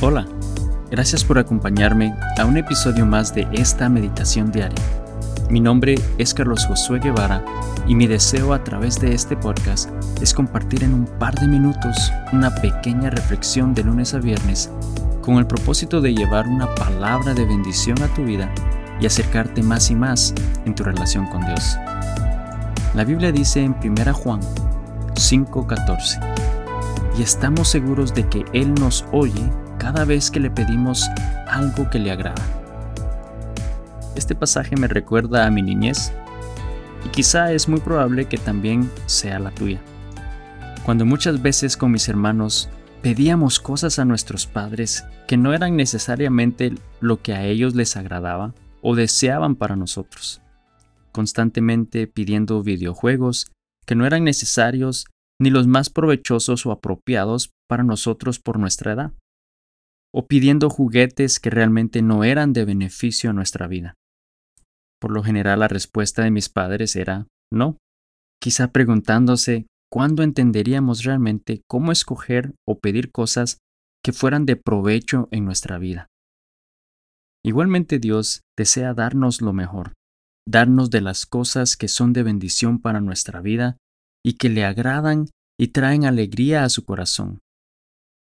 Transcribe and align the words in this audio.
Hola, 0.00 0.28
gracias 0.92 1.24
por 1.24 1.40
acompañarme 1.40 2.14
a 2.38 2.44
un 2.44 2.56
episodio 2.56 3.04
más 3.04 3.34
de 3.34 3.48
esta 3.50 3.88
meditación 3.88 4.52
diaria. 4.52 4.78
Mi 5.50 5.58
nombre 5.58 5.96
es 6.18 6.32
Carlos 6.32 6.66
Josué 6.66 7.00
Guevara 7.00 7.44
y 7.88 7.96
mi 7.96 8.06
deseo 8.06 8.52
a 8.52 8.62
través 8.62 9.00
de 9.00 9.12
este 9.12 9.36
podcast 9.36 9.90
es 10.22 10.32
compartir 10.32 10.84
en 10.84 10.94
un 10.94 11.04
par 11.04 11.34
de 11.34 11.48
minutos 11.48 12.12
una 12.32 12.54
pequeña 12.54 13.10
reflexión 13.10 13.74
de 13.74 13.82
lunes 13.82 14.14
a 14.14 14.20
viernes 14.20 14.70
con 15.20 15.38
el 15.38 15.48
propósito 15.48 16.00
de 16.00 16.14
llevar 16.14 16.46
una 16.46 16.72
palabra 16.76 17.34
de 17.34 17.44
bendición 17.44 18.00
a 18.00 18.14
tu 18.14 18.22
vida 18.24 18.48
y 19.00 19.06
acercarte 19.06 19.64
más 19.64 19.90
y 19.90 19.96
más 19.96 20.32
en 20.64 20.76
tu 20.76 20.84
relación 20.84 21.26
con 21.26 21.44
Dios. 21.44 21.76
La 22.94 23.02
Biblia 23.02 23.32
dice 23.32 23.64
en 23.64 23.74
1 23.82 24.14
Juan 24.14 24.40
5:14, 25.14 26.20
y 27.18 27.22
estamos 27.22 27.66
seguros 27.66 28.14
de 28.14 28.28
que 28.28 28.44
Él 28.52 28.72
nos 28.74 29.04
oye 29.10 29.50
cada 29.78 30.04
vez 30.04 30.30
que 30.30 30.40
le 30.40 30.50
pedimos 30.50 31.08
algo 31.48 31.88
que 31.90 31.98
le 31.98 32.10
agrada. 32.10 32.44
Este 34.16 34.34
pasaje 34.34 34.76
me 34.76 34.88
recuerda 34.88 35.46
a 35.46 35.50
mi 35.50 35.62
niñez 35.62 36.12
y 37.04 37.08
quizá 37.10 37.52
es 37.52 37.68
muy 37.68 37.80
probable 37.80 38.26
que 38.26 38.36
también 38.36 38.90
sea 39.06 39.38
la 39.38 39.52
tuya. 39.52 39.80
Cuando 40.84 41.06
muchas 41.06 41.40
veces 41.40 41.76
con 41.76 41.92
mis 41.92 42.08
hermanos 42.08 42.68
pedíamos 43.02 43.60
cosas 43.60 43.98
a 43.98 44.04
nuestros 44.04 44.46
padres 44.46 45.04
que 45.28 45.36
no 45.36 45.54
eran 45.54 45.76
necesariamente 45.76 46.74
lo 47.00 47.22
que 47.22 47.34
a 47.34 47.44
ellos 47.44 47.74
les 47.74 47.96
agradaba 47.96 48.54
o 48.82 48.96
deseaban 48.96 49.54
para 49.54 49.76
nosotros, 49.76 50.40
constantemente 51.12 52.06
pidiendo 52.06 52.62
videojuegos 52.62 53.46
que 53.86 53.94
no 53.94 54.04
eran 54.06 54.24
necesarios 54.24 55.06
ni 55.40 55.50
los 55.50 55.68
más 55.68 55.90
provechosos 55.90 56.66
o 56.66 56.72
apropiados 56.72 57.52
para 57.68 57.84
nosotros 57.84 58.40
por 58.40 58.58
nuestra 58.58 58.92
edad 58.92 59.12
o 60.14 60.26
pidiendo 60.26 60.70
juguetes 60.70 61.38
que 61.38 61.50
realmente 61.50 62.02
no 62.02 62.24
eran 62.24 62.52
de 62.52 62.64
beneficio 62.64 63.30
a 63.30 63.32
nuestra 63.32 63.66
vida. 63.66 63.94
Por 65.00 65.12
lo 65.12 65.22
general 65.22 65.60
la 65.60 65.68
respuesta 65.68 66.22
de 66.24 66.30
mis 66.30 66.48
padres 66.48 66.96
era 66.96 67.26
no, 67.52 67.78
quizá 68.40 68.72
preguntándose 68.72 69.66
cuándo 69.90 70.22
entenderíamos 70.22 71.04
realmente 71.04 71.62
cómo 71.68 71.92
escoger 71.92 72.54
o 72.66 72.78
pedir 72.78 73.10
cosas 73.10 73.58
que 74.02 74.12
fueran 74.12 74.46
de 74.46 74.56
provecho 74.56 75.28
en 75.30 75.44
nuestra 75.44 75.78
vida. 75.78 76.06
Igualmente 77.44 77.98
Dios 77.98 78.42
desea 78.56 78.94
darnos 78.94 79.40
lo 79.40 79.52
mejor, 79.52 79.94
darnos 80.46 80.90
de 80.90 81.00
las 81.00 81.26
cosas 81.26 81.76
que 81.76 81.88
son 81.88 82.12
de 82.12 82.22
bendición 82.22 82.80
para 82.80 83.00
nuestra 83.00 83.40
vida 83.40 83.76
y 84.24 84.34
que 84.34 84.48
le 84.48 84.64
agradan 84.64 85.26
y 85.58 85.68
traen 85.68 86.04
alegría 86.04 86.64
a 86.64 86.68
su 86.68 86.84
corazón. 86.84 87.40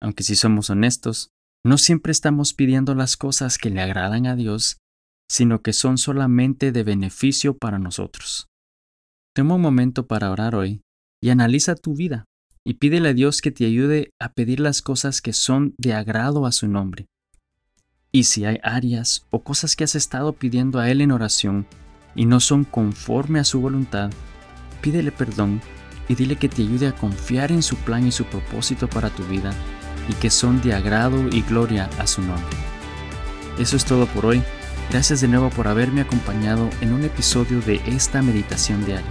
Aunque 0.01 0.23
si 0.23 0.37
somos 0.37 0.71
honestos, 0.71 1.31
no 1.65 1.79
siempre 1.79 2.13
estamos 2.13 2.55
pidiendo 2.55 2.95
las 2.95 3.17
cosas 3.17 3.59
que 3.59 3.71
le 3.71 3.81
agradan 3.81 4.27
a 4.27 4.37
Dios, 4.37 4.79
sino 5.29 5.61
que 5.61 5.73
son 5.73 5.99
solamente 5.99 6.73
de 6.73 6.83
beneficio 6.83 7.57
para 7.57 7.79
nosotros. 7.79 8.47
Toma 9.35 9.57
un 9.57 9.61
momento 9.61 10.07
para 10.07 10.31
orar 10.31 10.55
hoy 10.55 10.81
y 11.23 11.31
analiza 11.31 11.75
tu 11.75 11.95
vida 11.95 12.25
y 12.65 12.75
pídele 12.75 13.11
a 13.11 13.15
Dios 13.15 13.41
que 13.41 13.51
te 13.51 13.65
ayude 13.67 14.11
a 14.21 14.33
pedir 14.33 14.61
las 14.61 14.83
cosas 14.83 15.21
que 15.21 15.33
son 15.33 15.75
de 15.79 15.95
agrado 15.95 16.47
a 16.47 16.53
su 16.53 16.69
nombre. 16.69 17.07
Y 18.11 18.25
si 18.25 18.45
hay 18.45 18.59
áreas 18.63 19.27
o 19.31 19.43
cosas 19.43 19.77
que 19.77 19.85
has 19.85 19.95
estado 19.95 20.33
pidiendo 20.33 20.79
a 20.79 20.91
Él 20.91 21.01
en 21.01 21.13
oración 21.13 21.67
y 22.15 22.27
no 22.27 22.41
son 22.41 22.65
conforme 22.65 23.39
a 23.39 23.45
su 23.45 23.61
voluntad, 23.61 24.11
pídele 24.81 25.13
perdón 25.13 25.61
y 26.09 26.15
dile 26.15 26.37
que 26.37 26.49
te 26.49 26.63
ayude 26.63 26.89
a 26.89 26.95
confiar 26.97 27.53
en 27.53 27.63
su 27.63 27.77
plan 27.77 28.07
y 28.07 28.13
su 28.13 28.25
propósito 28.25 28.89
para 28.89 29.11
tu 29.11 29.23
vida 29.25 29.53
y 30.09 30.15
que 30.15 30.31
son 30.31 30.61
de 30.63 30.75
agrado 30.75 31.29
y 31.29 31.43
gloria 31.43 31.89
a 31.99 32.07
su 32.07 32.23
nombre. 32.23 32.57
Eso 33.59 33.77
es 33.77 33.85
todo 33.85 34.07
por 34.07 34.27
hoy. 34.27 34.43
Gracias 34.91 35.21
de 35.21 35.29
nuevo 35.29 35.51
por 35.51 35.69
haberme 35.69 36.01
acompañado 36.01 36.71
en 36.81 36.93
un 36.93 37.05
episodio 37.05 37.61
de 37.61 37.81
esta 37.87 38.23
meditación 38.23 38.85
diaria. 38.85 39.07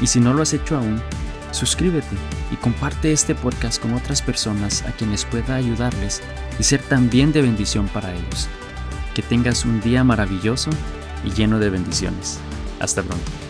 Y 0.00 0.06
si 0.06 0.20
no 0.20 0.34
lo 0.34 0.42
has 0.42 0.52
hecho 0.52 0.76
aún, 0.76 1.00
suscríbete 1.50 2.16
y 2.50 2.56
comparte 2.56 3.12
este 3.12 3.34
podcast 3.34 3.80
con 3.80 3.94
otras 3.94 4.20
personas 4.20 4.82
a 4.82 4.92
quienes 4.92 5.24
pueda 5.24 5.54
ayudarles 5.54 6.22
y 6.58 6.62
ser 6.62 6.82
también 6.82 7.32
de 7.32 7.42
bendición 7.42 7.88
para 7.88 8.12
ellos. 8.12 8.48
Que 9.14 9.22
tengas 9.22 9.64
un 9.64 9.80
día 9.80 10.04
maravilloso 10.04 10.70
y 11.24 11.30
lleno 11.30 11.58
de 11.58 11.70
bendiciones. 11.70 12.38
Hasta 12.80 13.02
pronto. 13.02 13.47